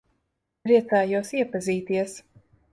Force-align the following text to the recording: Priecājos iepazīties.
Priecājos 0.67 1.31
iepazīties. 1.43 2.19